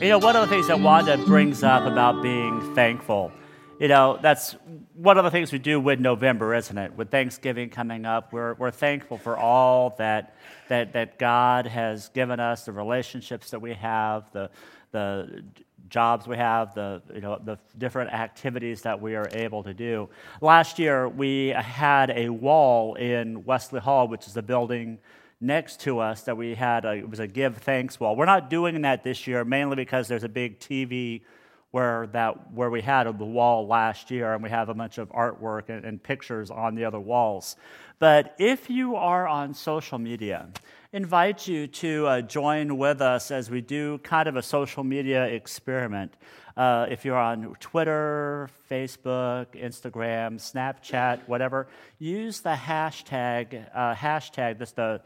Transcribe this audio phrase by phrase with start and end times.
[0.00, 3.30] You know, one of the things that Wanda brings up about being thankful,
[3.78, 4.56] you know, that's
[4.94, 6.96] one of the things we do with November, isn't it?
[6.96, 10.34] With Thanksgiving coming up, we're, we're thankful for all that,
[10.68, 14.50] that, that God has given us, the relationships that we have, the,
[14.90, 15.44] the
[15.88, 20.08] jobs we have, the, you know, the different activities that we are able to do.
[20.40, 24.98] Last year, we had a wall in Wesley Hall, which is the building
[25.44, 28.16] next to us that we had, a, it was a give thanks wall.
[28.16, 31.22] We're not doing that this year, mainly because there's a big TV
[31.70, 35.08] where that where we had the wall last year, and we have a bunch of
[35.10, 37.56] artwork and, and pictures on the other walls.
[37.98, 40.48] But if you are on social media,
[40.92, 45.24] invite you to uh, join with us as we do kind of a social media
[45.24, 46.14] experiment.
[46.56, 51.66] Uh, if you're on Twitter, Facebook, Instagram, Snapchat, whatever,
[51.98, 54.58] use the hashtag uh, hashtag.
[54.58, 55.00] This the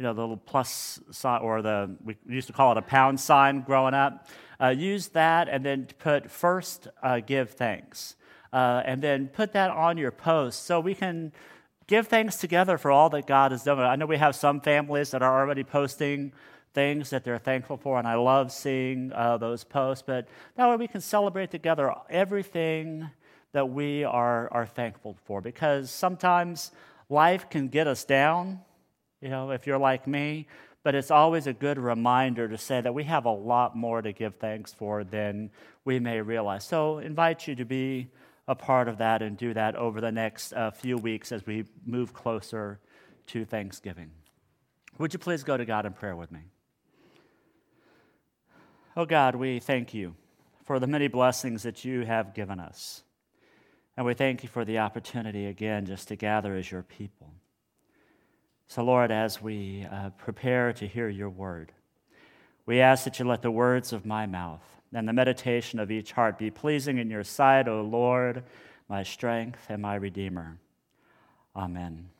[0.00, 3.20] you know the little plus sign or the we used to call it a pound
[3.20, 4.28] sign growing up.
[4.58, 8.16] Uh, use that and then put first uh, give thanks.
[8.50, 11.30] Uh, and then put that on your post so we can
[11.86, 13.78] give thanks together for all that God has done.
[13.78, 16.32] I know we have some families that are already posting
[16.72, 20.02] things that they're thankful for, and I love seeing uh, those posts.
[20.06, 23.10] But that way we can celebrate together everything
[23.52, 26.72] that we are, are thankful for because sometimes
[27.10, 28.60] life can get us down.
[29.20, 30.46] You know, if you're like me,
[30.82, 34.12] but it's always a good reminder to say that we have a lot more to
[34.12, 35.50] give thanks for than
[35.84, 36.64] we may realize.
[36.64, 38.08] So, invite you to be
[38.48, 41.64] a part of that and do that over the next uh, few weeks as we
[41.84, 42.80] move closer
[43.26, 44.10] to Thanksgiving.
[44.98, 46.40] Would you please go to God in prayer with me?
[48.96, 50.16] Oh God, we thank you
[50.64, 53.02] for the many blessings that you have given us.
[53.96, 57.34] And we thank you for the opportunity again just to gather as your people.
[58.70, 61.72] So, Lord, as we uh, prepare to hear your word,
[62.66, 64.62] we ask that you let the words of my mouth
[64.94, 68.44] and the meditation of each heart be pleasing in your sight, O Lord,
[68.88, 70.56] my strength and my Redeemer.
[71.56, 72.10] Amen.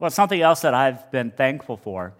[0.00, 2.14] Well, something else that I've been thankful for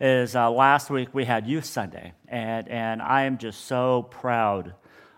[0.00, 4.72] is uh, last week we had Youth Sunday, and, and I am just so proud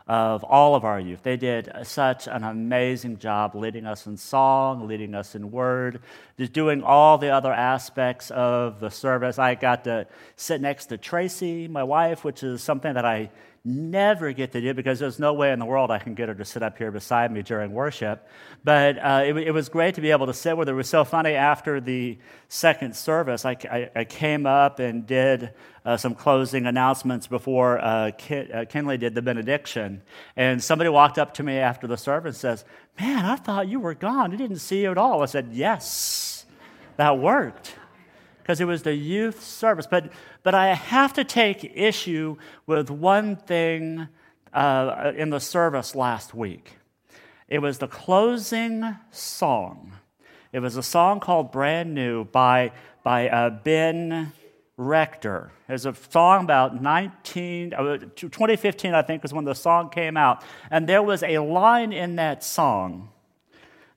[0.06, 1.22] of all of our youth.
[1.22, 6.00] They did such an amazing job leading us in song, leading us in word,
[6.38, 9.38] just doing all the other aspects of the service.
[9.38, 10.06] I got to
[10.36, 13.30] sit next to Tracy, my wife, which is something that I
[13.66, 16.34] never get to do because there's no way in the world I can get her
[16.36, 18.26] to sit up here beside me during worship.
[18.62, 20.74] But uh, it, it, was great to be able to sit with her.
[20.74, 22.16] It was so funny after the
[22.48, 25.52] second service, I, I, I came up and did
[25.84, 30.02] uh, some closing announcements before uh, Ken, uh, did the benediction.
[30.36, 32.64] And somebody walked up to me after the service and says,
[33.00, 34.32] Man, I thought you were gone.
[34.32, 35.22] I didn't see you at all.
[35.22, 36.46] I said, Yes,
[36.96, 37.74] that worked
[38.46, 39.88] because it was the youth service.
[39.88, 40.12] But,
[40.44, 44.06] but I have to take issue with one thing
[44.52, 46.76] uh, in the service last week.
[47.48, 49.94] It was the closing song.
[50.52, 52.70] It was a song called Brand New by,
[53.02, 54.32] by uh, Ben
[54.76, 55.50] Rector.
[55.68, 60.44] It's a song about 19, uh, 2015, I think, was when the song came out.
[60.70, 63.08] And there was a line in that song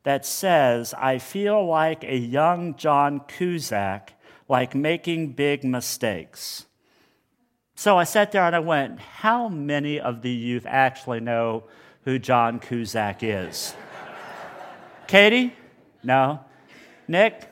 [0.01, 4.15] that says, I feel like a young John Cusack
[4.49, 6.65] like making big mistakes.
[7.75, 11.63] So I sat there and I went, How many of the youth actually know
[12.03, 13.73] who John Cusack is?
[15.07, 15.53] Katie?
[16.03, 16.41] No.
[17.07, 17.49] Nick?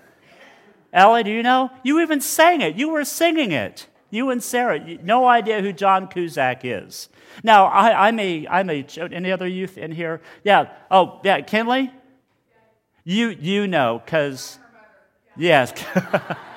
[0.91, 1.69] Ellie, do you know?
[1.83, 2.75] You even sang it.
[2.75, 3.87] You were singing it.
[4.09, 7.09] You and Sarah, no idea who John Cusack is.
[7.43, 10.21] Now, I, I may, I may, any other youth in here?
[10.43, 10.69] Yeah.
[10.89, 11.91] Oh, yeah, Kinley?
[13.03, 14.59] You, you know, because,
[15.35, 15.73] yes.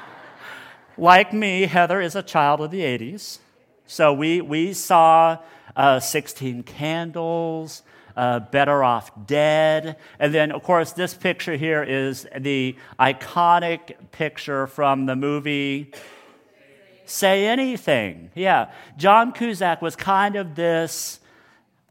[1.01, 3.39] like me, Heather is a child of the 80s.
[3.87, 5.39] So we, we saw
[5.75, 7.83] uh, 16 Candles,
[8.17, 9.97] uh, Better Off Dead.
[10.19, 15.93] And then, of course, this picture here is the iconic picture from the movie
[17.07, 18.31] Say Anything.
[18.35, 18.71] Yeah.
[18.97, 21.20] John Cusack was kind of this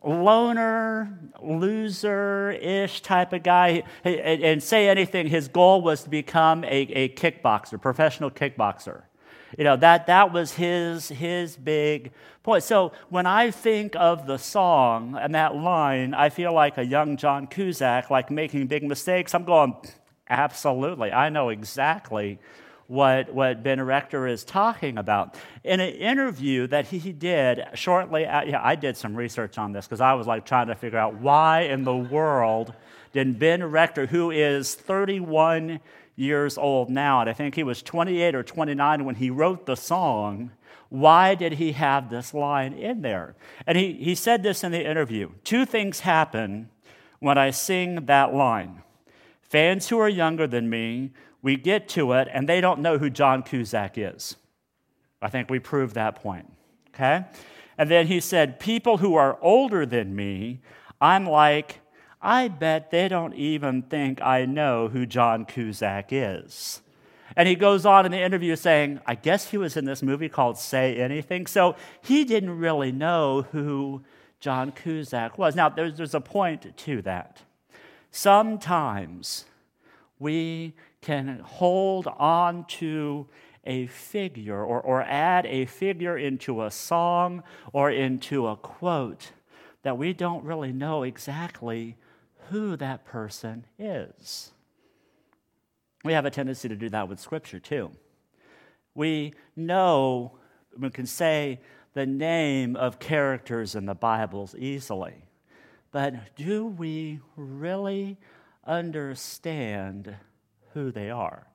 [0.04, 3.84] loner, loser ish type of guy.
[4.04, 9.04] And say anything, his goal was to become a, a kickboxer, professional kickboxer.
[9.57, 12.12] You know, that, that was his, his big
[12.44, 12.63] point.
[12.63, 17.18] So when I think of the song and that line, I feel like a young
[17.18, 19.34] John Cusack, like making big mistakes.
[19.34, 19.75] I'm going,
[20.30, 21.12] absolutely.
[21.12, 22.40] I know exactly
[22.89, 25.36] what, what Ben Rector is talking about.
[25.63, 29.86] In an interview that he did shortly, at, yeah, I did some research on this
[29.86, 32.74] because I was like trying to figure out why in the world
[33.13, 35.80] did Ben Rector, who is 31
[36.15, 39.75] years old now, and I think he was 28 or 29 when he wrote the
[39.75, 40.50] song.
[40.89, 43.36] Why did he have this line in there?
[43.68, 46.69] And he, he said this in the interview Two things happen
[47.19, 48.81] when I sing that line.
[49.44, 53.09] Fans who are younger than me, we get to it, and they don't know who
[53.09, 54.36] John Cusack is.
[55.21, 56.51] I think we proved that point.
[56.94, 57.25] Okay?
[57.77, 60.59] And then he said, People who are older than me,
[61.00, 61.80] I'm like,
[62.21, 66.81] I bet they don't even think I know who John Cusack is.
[67.36, 70.27] And he goes on in the interview saying, I guess he was in this movie
[70.27, 71.47] called Say Anything.
[71.47, 74.03] So he didn't really know who
[74.39, 75.56] John Cusack was.
[75.56, 77.41] Now, there's, there's a point to that.
[78.12, 79.45] Sometimes
[80.18, 83.28] we can hold on to
[83.63, 87.44] a figure or, or add a figure into a song
[87.74, 89.31] or into a quote
[89.84, 91.96] that we don't really know exactly
[92.50, 94.51] who that person is.
[96.04, 97.92] We have a tendency to do that with Scripture too.
[98.96, 100.38] We know,
[100.78, 101.60] we can say
[101.94, 105.25] the name of characters in the Bibles easily,
[105.92, 108.18] but do we really
[108.66, 110.16] understand
[110.74, 111.48] who they are?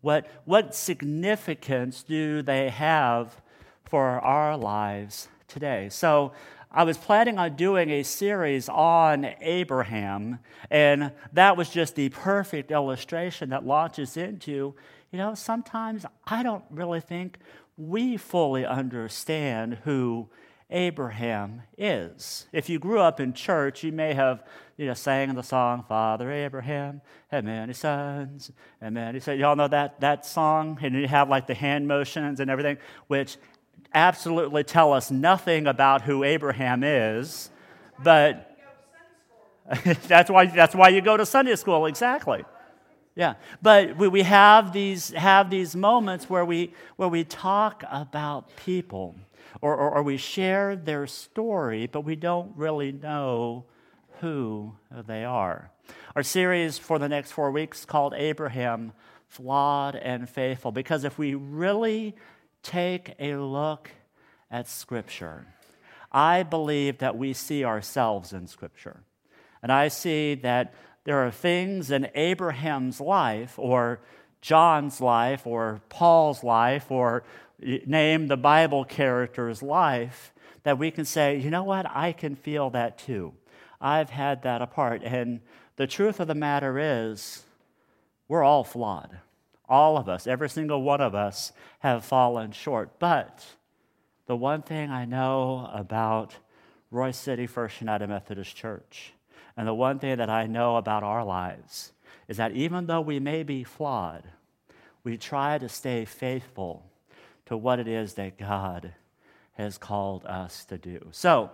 [0.00, 3.40] What, what significance do they have
[3.84, 5.88] for our lives today?
[5.90, 6.32] So,
[6.76, 12.70] I was planning on doing a series on Abraham, and that was just the perfect
[12.70, 14.74] illustration that launches into,
[15.10, 17.38] you know, sometimes I don't really think
[17.78, 20.28] we fully understand who
[20.70, 22.46] Abraham is.
[22.52, 24.42] If you grew up in church, you may have
[24.76, 29.38] you know, sang the song, Father Abraham had many sons and many sons.
[29.40, 30.78] Y'all know that, that song?
[30.82, 33.36] And you have like the hand motions and everything, which
[33.94, 37.50] absolutely tell us nothing about who Abraham is,
[38.02, 38.56] but
[40.06, 42.44] that's why, that's why you go to Sunday school, exactly.
[43.16, 48.54] Yeah, but we, we have, these, have these moments where we, where we talk about
[48.56, 49.16] people
[49.62, 53.64] or, or, or we share their story, but we don't really know
[54.20, 54.74] who
[55.06, 55.70] they are.
[56.14, 58.92] Our series for the next four weeks called Abraham
[59.28, 62.14] Flawed and Faithful, because if we really
[62.62, 63.90] take a look
[64.50, 65.46] at Scripture,
[66.12, 69.00] I believe that we see ourselves in Scripture.
[69.62, 70.74] And I see that
[71.06, 74.00] there are things in Abraham's life, or
[74.40, 77.22] John's life, or Paul's life, or
[77.60, 82.70] name the Bible character's life, that we can say, you know what, I can feel
[82.70, 83.32] that too.
[83.80, 85.02] I've had that apart.
[85.04, 85.40] And
[85.76, 87.44] the truth of the matter is,
[88.26, 89.18] we're all flawed.
[89.68, 92.98] All of us, every single one of us, have fallen short.
[92.98, 93.46] But
[94.26, 96.34] the one thing I know about
[96.92, 99.12] Royse City First United Methodist Church,
[99.56, 101.92] and the one thing that I know about our lives,
[102.28, 104.24] is that even though we may be flawed,
[105.04, 106.84] we try to stay faithful
[107.46, 108.92] to what it is that God
[109.52, 111.08] has called us to do.
[111.12, 111.50] So,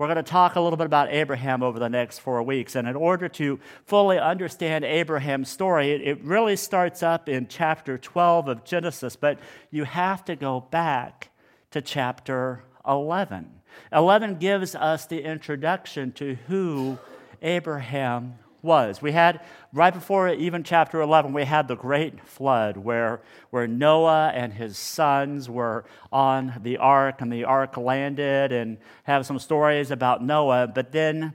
[0.00, 2.74] we're going to talk a little bit about Abraham over the next four weeks.
[2.74, 8.48] And in order to fully understand Abraham's story, it, really starts up in chapter 12
[8.48, 9.38] of Genesis, but
[9.70, 11.28] you have to go back
[11.72, 13.59] to chapter 11.
[13.92, 16.98] 11 gives us the introduction to who
[17.42, 19.00] Abraham was.
[19.00, 19.40] We had,
[19.72, 24.76] right before even chapter 11, we had the great flood where, where Noah and his
[24.76, 30.68] sons were on the ark and the ark landed and have some stories about Noah.
[30.68, 31.34] But then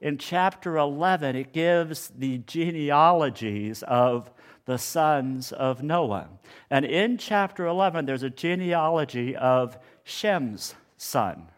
[0.00, 4.30] in chapter 11, it gives the genealogies of
[4.66, 6.28] the sons of Noah.
[6.70, 11.48] And in chapter 11, there's a genealogy of Shem's son.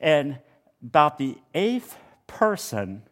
[0.00, 0.38] And
[0.82, 3.02] about the eighth person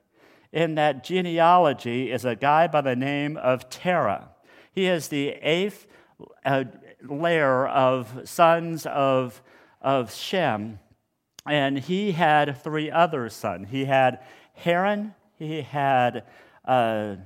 [0.52, 4.30] in that genealogy is a guy by the name of Terah.
[4.72, 5.86] He is the eighth
[6.44, 6.64] uh,
[7.02, 9.42] layer of sons of,
[9.80, 10.78] of Shem,
[11.46, 13.68] and he had three other sons.
[13.70, 14.20] He had
[14.54, 16.24] Haran, he had,
[16.64, 17.16] uh,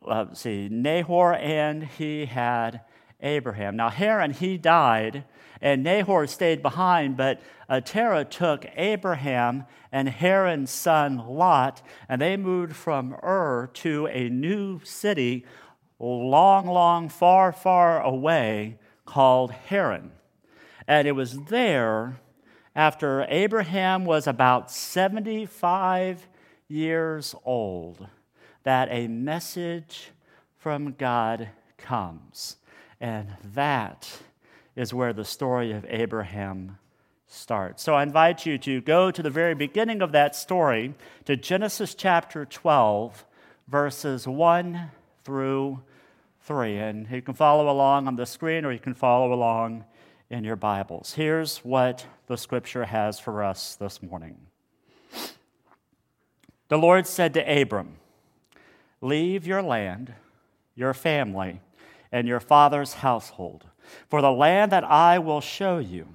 [0.00, 2.82] let's see, Nahor, and he had
[3.20, 3.76] Abraham.
[3.76, 5.24] Now, Haran, he died,
[5.64, 7.40] and Nahor stayed behind, but
[7.70, 14.28] uh, Terah took Abraham and Haran's son Lot, and they moved from Ur to a
[14.28, 15.46] new city
[15.98, 20.12] long, long, far, far away called Haran.
[20.86, 22.20] And it was there,
[22.76, 26.28] after Abraham was about 75
[26.68, 28.06] years old,
[28.64, 30.10] that a message
[30.58, 32.56] from God comes.
[33.00, 34.20] And that
[34.76, 36.78] is where the story of Abraham
[37.26, 37.82] starts.
[37.82, 41.94] So I invite you to go to the very beginning of that story, to Genesis
[41.94, 43.24] chapter 12,
[43.68, 44.90] verses 1
[45.24, 45.80] through
[46.42, 46.76] 3.
[46.78, 49.84] And you can follow along on the screen or you can follow along
[50.30, 51.14] in your Bibles.
[51.14, 54.36] Here's what the scripture has for us this morning.
[56.68, 57.96] The Lord said to Abram,
[59.00, 60.14] Leave your land,
[60.74, 61.60] your family,
[62.10, 63.66] and your father's household
[64.08, 66.08] for the land that I will show you.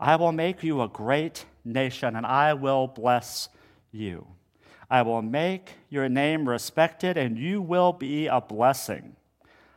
[0.00, 3.48] I will make you a great nation, and I will bless
[3.90, 4.26] you.
[4.90, 9.16] I will make your name respected, and you will be a blessing.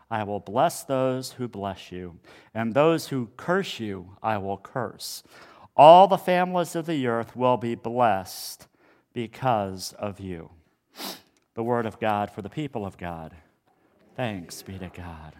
[0.09, 2.19] I will bless those who bless you,
[2.53, 5.23] and those who curse you, I will curse.
[5.75, 8.67] All the families of the earth will be blessed
[9.13, 10.51] because of you.
[11.53, 13.35] The word of God for the people of God.
[14.15, 15.33] Thanks be to God.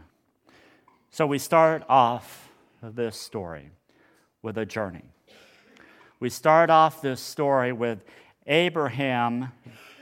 [1.14, 2.50] So we start off
[2.82, 3.72] this story
[4.42, 5.04] with a journey.
[6.22, 8.06] We start off this story with
[8.48, 9.52] Abraham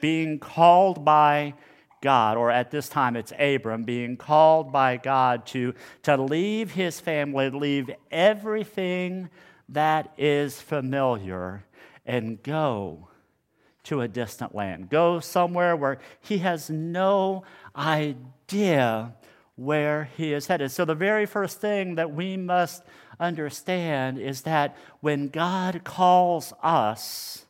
[0.01, 1.55] being called by
[2.01, 5.73] God, or at this time it's Abram, being called by God to,
[6.03, 9.31] to leave his family, leave everything
[9.69, 11.63] that is familiar,
[12.05, 13.07] and go
[13.85, 14.91] to a distant land.
[14.91, 17.43] Go somewhere where he has no
[17.75, 19.15] idea
[19.59, 20.71] where he is headed.
[20.71, 22.81] So, the very first thing that we must
[23.19, 27.45] understand is that when God calls us,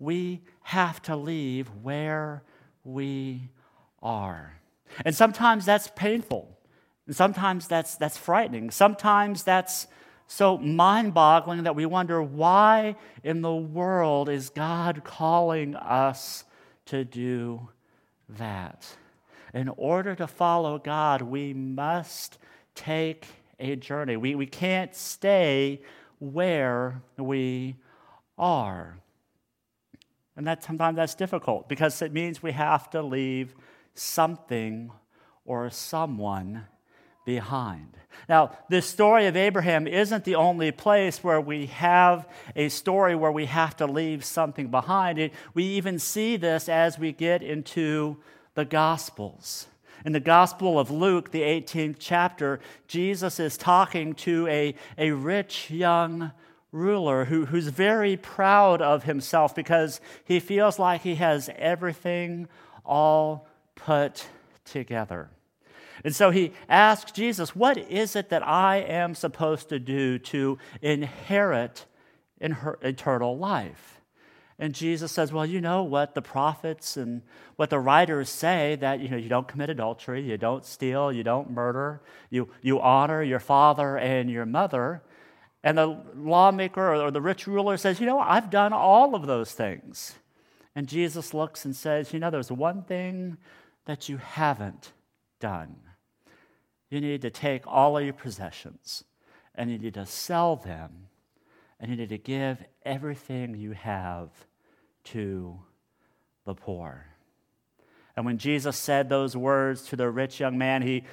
[0.00, 2.42] we have to leave where
[2.82, 3.50] we
[4.02, 4.58] are.
[5.04, 6.58] And sometimes that's painful.
[7.06, 8.72] And sometimes that's, that's frightening.
[8.72, 9.86] Sometimes that's
[10.26, 16.44] so mind boggling that we wonder why in the world is God calling us
[16.86, 17.68] to do
[18.28, 18.96] that?
[19.54, 22.38] In order to follow God, we must
[22.74, 23.26] take
[23.60, 24.16] a journey.
[24.16, 25.80] We, we can't stay
[26.18, 27.76] where we
[28.36, 28.98] are.
[30.36, 33.54] And that sometimes that's difficult because it means we have to leave
[33.94, 34.90] something
[35.44, 36.64] or someone
[37.24, 37.96] behind.
[38.28, 43.32] Now, this story of Abraham isn't the only place where we have a story where
[43.32, 45.18] we have to leave something behind.
[45.18, 48.18] It, we even see this as we get into
[48.54, 49.66] the Gospels.
[50.04, 55.70] In the Gospel of Luke, the 18th chapter, Jesus is talking to a, a rich
[55.70, 56.32] young
[56.72, 62.48] ruler who, who's very proud of himself because he feels like he has everything
[62.84, 64.26] all put
[64.64, 65.30] together.
[66.04, 70.58] And so he asks Jesus, What is it that I am supposed to do to
[70.82, 71.86] inherit
[72.40, 73.93] in eternal life?
[74.58, 77.22] And Jesus says, Well, you know what the prophets and
[77.56, 81.24] what the writers say that you know you don't commit adultery, you don't steal, you
[81.24, 85.02] don't murder, you, you honor your father and your mother.
[85.64, 89.52] And the lawmaker or the rich ruler says, You know, I've done all of those
[89.52, 90.14] things.
[90.76, 93.38] And Jesus looks and says, You know, there's one thing
[93.86, 94.92] that you haven't
[95.40, 95.76] done.
[96.90, 99.04] You need to take all of your possessions
[99.54, 101.08] and you need to sell them
[101.84, 104.30] and you need to give everything you have
[105.04, 105.60] to
[106.46, 107.04] the poor.
[108.16, 111.04] And when Jesus said those words to the rich young man, he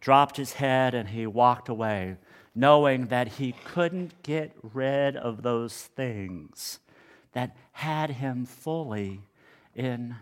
[0.00, 2.16] dropped his head and he walked away,
[2.56, 6.80] knowing that he couldn't get rid of those things
[7.30, 9.20] that had him fully
[9.76, 10.16] in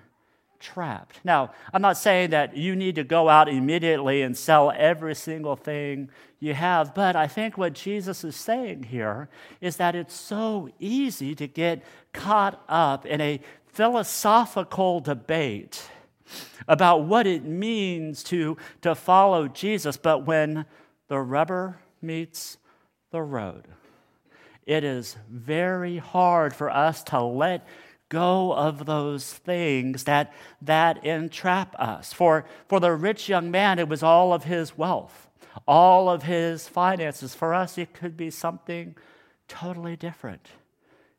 [0.64, 1.21] trapped.
[1.23, 5.56] Now, I'm not saying that you need to go out immediately and sell every single
[5.56, 6.09] thing
[6.40, 9.28] you have, but I think what Jesus is saying here
[9.61, 15.88] is that it's so easy to get caught up in a philosophical debate
[16.66, 20.64] about what it means to, to follow Jesus, but when
[21.09, 22.56] the rubber meets
[23.11, 23.68] the road,
[24.66, 27.66] it is very hard for us to let
[28.08, 30.32] go of those things that,
[30.62, 32.12] that entrap us.
[32.12, 35.28] For, for the rich young man, it was all of his wealth,
[35.66, 37.34] all of his finances.
[37.34, 38.94] For us, it could be something
[39.49, 40.49] totally different.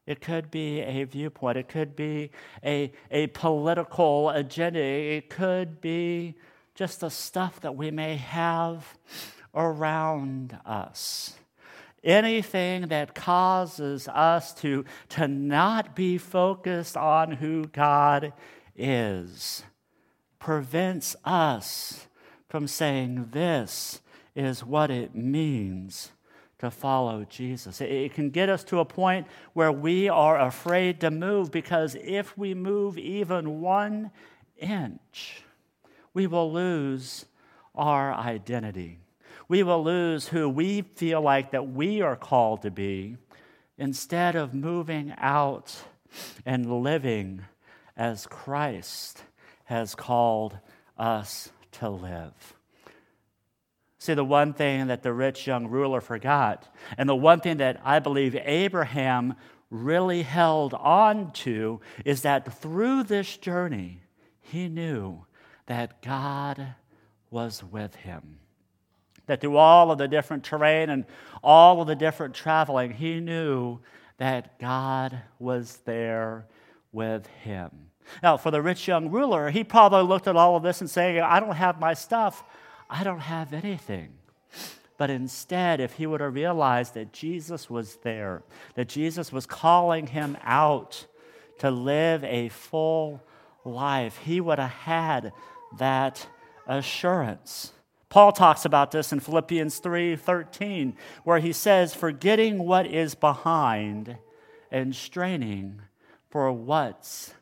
[0.05, 1.57] It could be a viewpoint.
[1.57, 2.31] It could be
[2.63, 4.79] a, a political agenda.
[4.79, 6.35] It could be
[6.75, 8.97] just the stuff that we may have
[9.55, 11.35] around us
[12.05, 18.31] anything that causes us to, to not be focused on who God
[18.75, 19.63] is
[20.39, 22.07] prevents us
[22.47, 24.01] from saying, This
[24.35, 26.11] is what it means
[26.59, 27.81] to follow Jesus.
[27.81, 32.37] It can get us to a point where we are afraid to move because if
[32.37, 34.11] we move even one
[34.57, 35.43] inch,
[36.13, 37.25] we will lose
[37.73, 38.99] our identity.
[39.47, 43.17] We will lose who we feel like that we are called to be
[43.77, 45.75] instead of moving out
[46.45, 47.41] and living
[47.95, 49.23] as Christ
[49.65, 50.57] has called
[50.97, 52.55] us to live.
[53.97, 57.81] See, the one thing that the rich young ruler forgot, and the one thing that
[57.83, 59.35] I believe Abraham
[59.71, 64.01] really held on to, is that through this journey,
[64.41, 65.25] he knew
[65.65, 66.75] that God
[67.31, 68.37] was with him.
[69.27, 71.05] That through all of the different terrain and
[71.43, 73.79] all of the different traveling, he knew
[74.17, 76.45] that God was there
[76.91, 77.71] with him.
[78.21, 81.19] Now, for the rich young ruler, he probably looked at all of this and saying,
[81.19, 82.43] I don't have my stuff.
[82.89, 84.13] I don't have anything.
[84.97, 88.43] But instead, if he would have realized that Jesus was there,
[88.75, 91.05] that Jesus was calling him out
[91.59, 93.21] to live a full
[93.65, 95.33] life, he would have had
[95.77, 96.25] that
[96.67, 97.73] assurance.
[98.15, 100.95] Paul talks about this in Philippians 3:13
[101.25, 104.15] where he says forgetting what is behind
[104.71, 105.81] and straining
[106.29, 107.33] for what's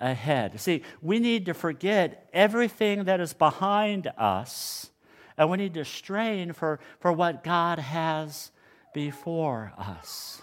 [0.00, 0.58] ahead.
[0.58, 4.90] See, we need to forget everything that is behind us,
[5.38, 8.50] and we need to strain for, for what God has
[8.92, 10.42] before us.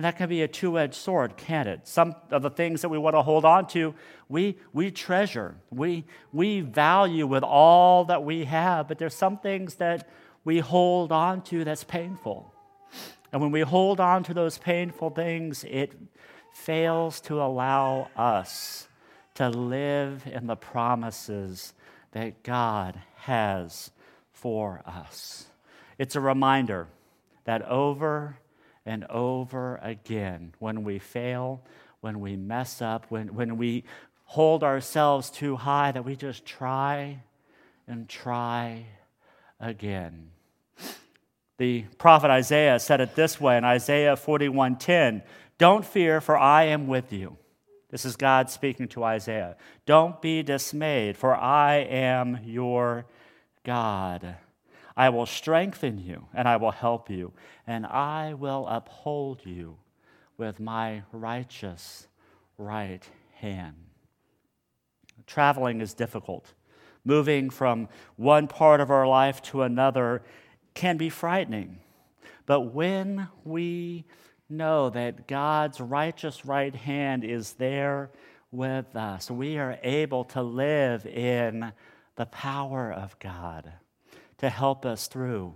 [0.00, 1.86] And that can be a two edged sword, can't it?
[1.86, 3.94] Some of the things that we want to hold on to,
[4.30, 9.74] we, we treasure, we, we value with all that we have, but there's some things
[9.74, 10.08] that
[10.42, 12.50] we hold on to that's painful.
[13.30, 15.92] And when we hold on to those painful things, it
[16.54, 18.88] fails to allow us
[19.34, 21.74] to live in the promises
[22.12, 23.90] that God has
[24.32, 25.44] for us.
[25.98, 26.86] It's a reminder
[27.44, 28.38] that over
[28.86, 31.62] and over again, when we fail,
[32.00, 33.84] when we mess up, when, when we
[34.24, 37.22] hold ourselves too high, that we just try
[37.86, 38.86] and try
[39.58, 40.30] again.
[41.58, 45.22] The prophet Isaiah said it this way in Isaiah 41:10,
[45.58, 47.36] don't fear, for I am with you.
[47.90, 49.56] This is God speaking to Isaiah.
[49.84, 53.04] Don't be dismayed, for I am your
[53.64, 54.36] God.
[54.96, 57.32] I will strengthen you, and I will help you,
[57.66, 59.76] and I will uphold you
[60.36, 62.08] with my righteous
[62.58, 63.02] right
[63.34, 63.76] hand.
[65.26, 66.52] Traveling is difficult.
[67.04, 70.22] Moving from one part of our life to another
[70.74, 71.78] can be frightening.
[72.46, 74.04] But when we
[74.50, 78.10] know that God's righteous right hand is there
[78.50, 79.30] with us.
[79.30, 81.72] We are able to live in
[82.16, 83.72] the power of God
[84.40, 85.54] to help us through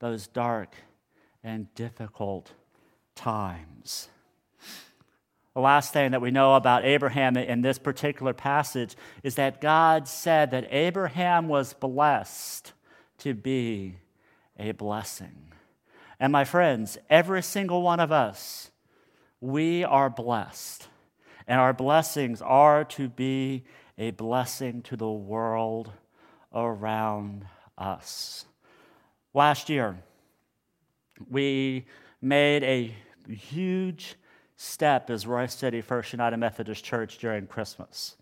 [0.00, 0.74] those dark
[1.44, 2.50] and difficult
[3.14, 4.08] times.
[5.54, 10.08] The last thing that we know about Abraham in this particular passage is that God
[10.08, 12.72] said that Abraham was blessed
[13.18, 13.96] to be
[14.58, 15.52] a blessing.
[16.18, 18.72] And my friends, every single one of us,
[19.40, 20.88] we are blessed.
[21.46, 23.62] And our blessings are to be
[23.96, 25.92] a blessing to the world
[26.52, 27.46] around
[27.78, 28.46] us.
[29.34, 29.96] Last year,
[31.30, 31.86] we
[32.20, 32.94] made a
[33.30, 34.16] huge
[34.56, 38.16] step as Royse City First United Methodist Church during Christmas.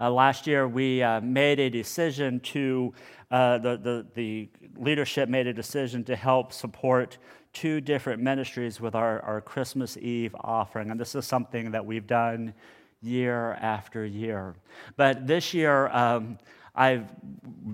[0.00, 2.92] Uh, last year, we uh, made a decision to,
[3.30, 7.18] uh, the, the, the leadership made a decision to help support
[7.52, 10.90] two different ministries with our, our Christmas Eve offering.
[10.90, 12.54] And this is something that we've done
[13.00, 14.54] year after year.
[14.96, 16.38] But this year, um,
[16.74, 17.04] I've,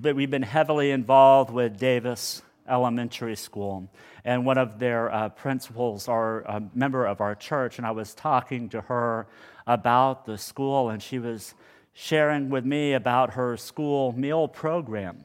[0.02, 3.88] we've been heavily involved with Davis Elementary School.
[4.24, 7.78] And one of their uh, principals are a member of our church.
[7.78, 9.28] And I was talking to her
[9.68, 11.54] about the school, and she was
[11.92, 15.24] sharing with me about her school meal program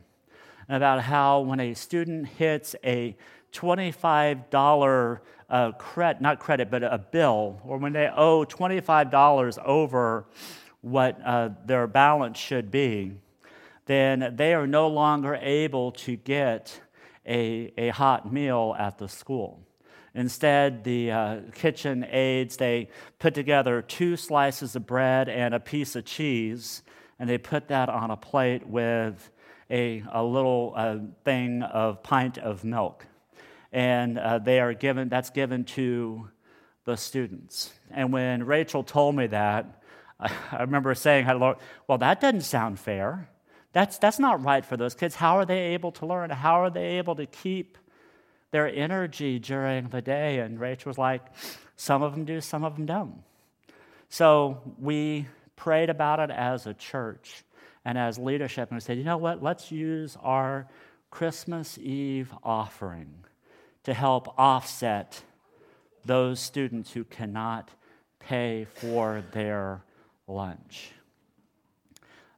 [0.67, 3.15] and about how when a student hits a
[3.53, 10.25] $25 uh, credit, not credit, but a bill, or when they owe $25 over
[10.81, 13.13] what uh, their balance should be,
[13.85, 16.79] then they are no longer able to get
[17.25, 19.59] a, a hot meal at the school.
[20.15, 25.95] Instead, the uh, kitchen aides, they put together two slices of bread and a piece
[25.95, 26.83] of cheese,
[27.17, 29.31] and they put that on a plate with
[29.71, 33.07] a, a little uh, thing of pint of milk.
[33.71, 36.29] And uh, they are given, that's given to
[36.85, 37.73] the students.
[37.89, 39.81] And when Rachel told me that,
[40.19, 41.25] I, I remember saying,
[41.87, 43.29] well, that doesn't sound fair.
[43.73, 45.15] That's, that's not right for those kids.
[45.15, 46.29] How are they able to learn?
[46.29, 47.77] How are they able to keep
[48.51, 50.39] their energy during the day?
[50.39, 51.21] And Rachel was like,
[51.75, 53.23] some of them do, some of them don't.
[54.09, 57.43] So we prayed about it as a church
[57.83, 59.43] and as leadership, and we said, you know what?
[59.43, 60.67] Let's use our
[61.09, 63.13] Christmas Eve offering
[63.83, 65.21] to help offset
[66.05, 67.69] those students who cannot
[68.19, 69.81] pay for their
[70.27, 70.91] lunch.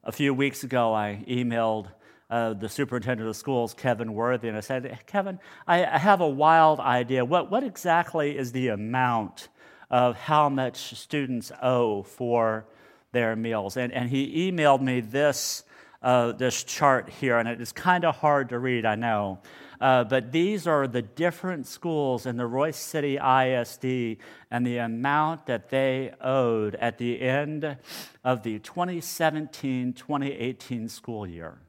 [0.08, 1.88] A few weeks ago, I emailed
[2.30, 6.30] uh, the superintendent of schools, Kevin Worthy, and I said, Kevin, I, I have a
[6.30, 7.26] wild idea.
[7.26, 9.48] What, what exactly is the amount
[9.90, 12.68] of how much students owe for
[13.14, 13.78] their meals?
[13.78, 15.64] And, and he emailed me this,
[16.04, 19.40] uh, this chart here, and it is kind of hard to read, I know.
[19.80, 24.18] Uh, but these are the different schools in the Royse City ISD
[24.50, 27.78] and the amount that they owed at the end
[28.24, 31.60] of the 2017 2018 school year.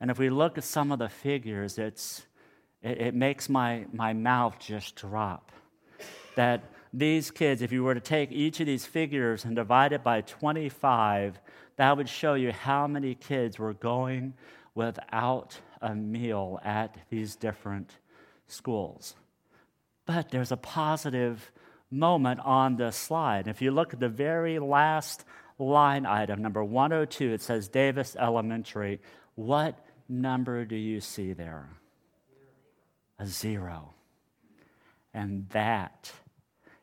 [0.00, 2.26] And if we look at some of the figures, it's,
[2.82, 5.52] it, it makes my, my mouth just drop.
[6.34, 10.02] That these kids, if you were to take each of these figures and divide it
[10.02, 11.40] by 25,
[11.76, 14.34] that would show you how many kids were going
[14.74, 17.90] without a meal at these different
[18.46, 19.14] schools.
[20.06, 21.52] But there's a positive
[21.90, 23.48] moment on this slide.
[23.48, 25.24] If you look at the very last
[25.58, 29.00] line item, number 102, it says Davis Elementary.
[29.34, 31.68] What number do you see there?
[33.18, 33.94] A zero.
[35.14, 36.12] And that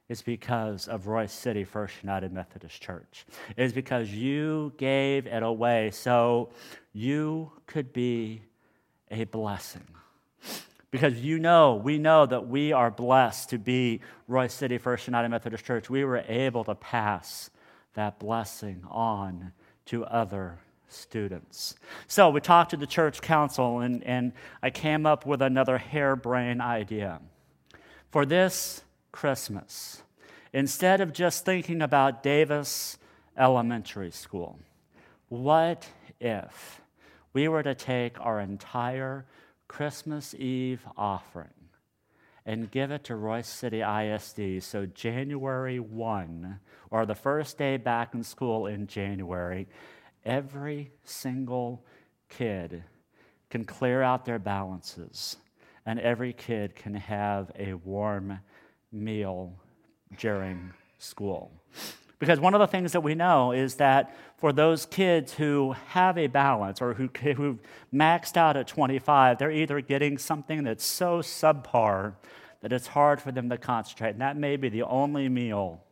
[0.09, 3.25] is because of Royse City First United Methodist Church.
[3.55, 6.49] It is because you gave it away so
[6.91, 8.41] you could be
[9.13, 9.85] a blessing.
[10.91, 15.29] Because you know, we know that we are blessed to be Royse City First United
[15.29, 15.89] Methodist Church.
[15.89, 17.49] We were able to pass
[17.93, 19.53] that blessing on
[19.85, 21.75] to other students.
[22.07, 26.61] So we talked to the church council, and, and I came up with another harebrained
[26.61, 27.19] idea.
[28.11, 30.03] For this Christmas,
[30.53, 32.99] instead of just thinking about Davis
[33.35, 34.59] Elementary School,
[35.29, 35.87] what
[36.19, 36.82] if
[37.33, 39.25] we were to take our entire
[39.67, 41.49] Christmas Eve offering
[42.45, 44.63] and give it to Royse City ISD.
[44.63, 46.59] So, January 1,
[46.91, 49.67] or the first day back in school in January,
[50.25, 51.85] every single
[52.29, 52.83] kid
[53.49, 55.37] can clear out their balances,
[55.85, 58.39] and every kid can have a warm
[58.91, 59.53] meal
[60.17, 61.51] during school.
[62.23, 66.17] Because one of the things that we know is that for those kids who have
[66.17, 67.59] a balance or who, who've
[67.93, 72.13] maxed out at 25, they're either getting something that's so subpar
[72.61, 74.11] that it's hard for them to concentrate.
[74.11, 75.83] And that may be the only meal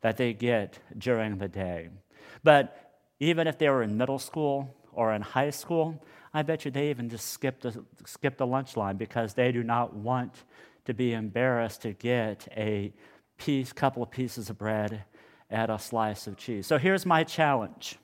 [0.00, 1.90] that they get during the day.
[2.42, 6.04] But even if they were in middle school or in high school,
[6.34, 9.62] I bet you they even just skip the, skip the lunch line because they do
[9.62, 10.34] not want
[10.86, 12.92] to be embarrassed to get a
[13.38, 15.04] piece, couple of pieces of bread
[15.50, 16.66] add a slice of cheese.
[16.66, 17.96] So here's my challenge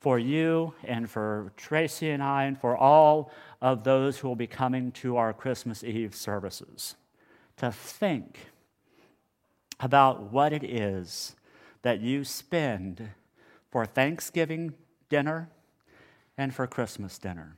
[0.00, 4.48] for you and for Tracy and I and for all of those who will be
[4.48, 6.96] coming to our Christmas Eve services
[7.56, 8.50] to think
[9.78, 11.36] about what it is
[11.82, 13.10] that you spend
[13.70, 14.74] for Thanksgiving
[15.08, 15.48] dinner
[16.36, 17.56] and for Christmas dinner.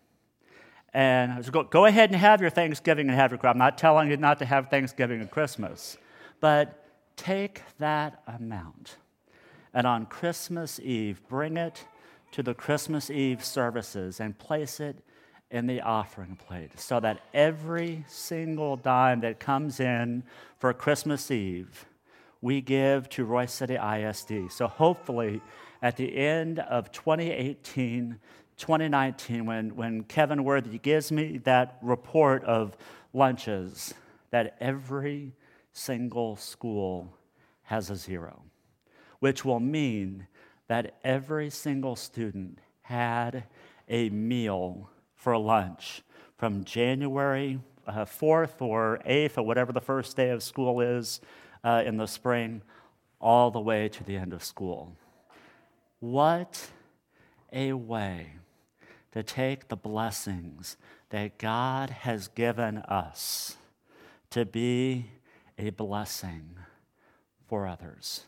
[0.92, 3.44] And go, go ahead and have your Thanksgiving and have your.
[3.46, 5.96] I'm not telling you not to have Thanksgiving and Christmas,
[6.40, 6.83] but
[7.16, 8.96] take that amount
[9.74, 11.84] and on Christmas Eve, bring it
[12.30, 14.96] to the Christmas Eve services and place it
[15.50, 20.22] in the offering plate so that every single dime that comes in
[20.58, 21.86] for Christmas Eve,
[22.40, 24.50] we give to Royse City ISD.
[24.50, 25.40] So hopefully,
[25.82, 28.18] at the end of 2018,
[28.56, 32.76] 2019, when, when Kevin Worthy gives me that report of
[33.12, 33.94] lunches,
[34.30, 35.32] that every
[35.74, 37.18] single school
[37.64, 38.42] has a zero,
[39.18, 40.26] which will mean
[40.68, 43.44] that every single student had
[43.88, 46.02] a meal for lunch
[46.38, 51.20] from January uh, 4th or 8th or whatever the first day of school is
[51.62, 52.62] uh, in the spring,
[53.20, 54.96] all the way to the end of school.
[56.00, 56.70] What
[57.52, 58.34] a way
[59.12, 60.76] to take the blessings
[61.10, 63.56] that God has given us
[64.30, 65.06] to be
[65.58, 66.56] a blessing
[67.46, 68.24] for others.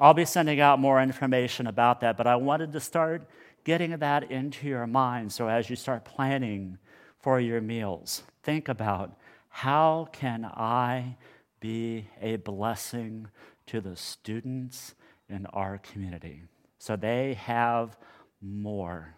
[0.00, 3.28] I'll be sending out more information about that, but I wanted to start
[3.64, 6.78] getting that into your mind so as you start planning
[7.20, 9.16] for your meals, think about
[9.48, 11.16] how can I
[11.60, 13.28] be a blessing
[13.66, 14.94] to the students
[15.28, 16.44] in our community
[16.78, 17.98] so they have
[18.40, 19.14] more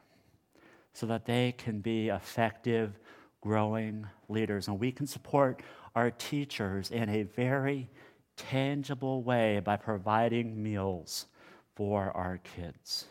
[0.92, 2.98] so that they can be effective,
[3.40, 4.68] growing leaders.
[4.68, 5.62] And we can support
[5.94, 7.88] our teachers in a very
[8.37, 11.26] tangible way by providing meals
[11.74, 13.07] for our kids.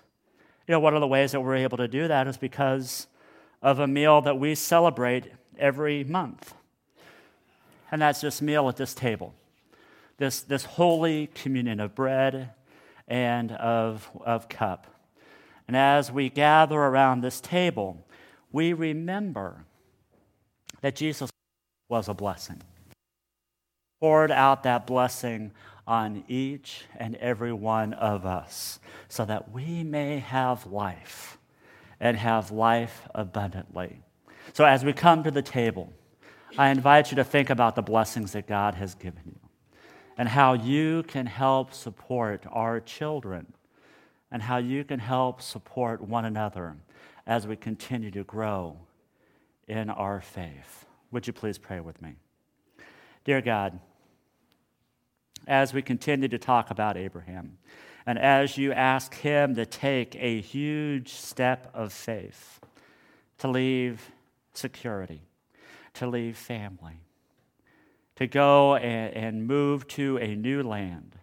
[0.67, 3.07] You know, one of the ways that we're able to do that is because
[3.61, 6.53] of a meal that we celebrate every month.
[7.91, 9.33] And that's this meal at this table,
[10.17, 12.51] this, this holy communion of bread
[13.07, 14.87] and of, of cup.
[15.67, 18.05] And as we gather around this table,
[18.51, 19.65] we remember
[20.81, 21.29] that Jesus
[21.89, 22.61] was a blessing,
[23.99, 25.51] poured out that blessing
[25.85, 31.37] on each and every one of us so that we may have life
[31.99, 34.01] and have life abundantly.
[34.53, 35.91] So, as we come to the table,
[36.57, 39.39] I invite you to think about the blessings that God has given you
[40.17, 43.53] and how you can help support our children
[44.31, 46.77] and how you can help support one another
[47.25, 48.77] as we continue to grow
[49.67, 50.85] in our faith.
[51.11, 52.15] Would you please pray with me?
[53.23, 53.79] Dear God,
[55.49, 57.57] as we continue to talk about Abraham,
[58.05, 62.59] and as you ask him to take a huge step of faith,
[63.39, 64.11] to leave
[64.53, 65.23] security,
[65.95, 67.01] to leave family,
[68.15, 71.15] to go and, and move to a new land,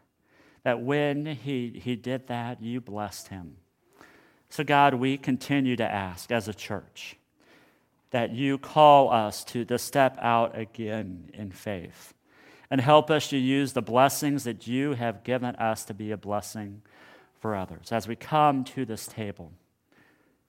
[0.65, 3.57] that when he, he did that, you blessed him.
[4.49, 7.17] So, God, we continue to ask as a church
[8.11, 12.15] that you call us to, to step out again in faith
[12.71, 16.17] and help us to use the blessings that you have given us to be a
[16.17, 16.83] blessing
[17.41, 17.93] for others.
[17.93, 19.53] As we come to this table,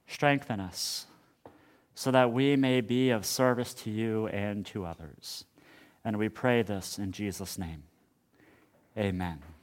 [0.07, 1.05] strengthen us
[1.93, 5.45] so that we may be of service to you and to others.
[6.05, 7.83] And we pray this in Jesus' name.
[8.97, 9.56] Amen.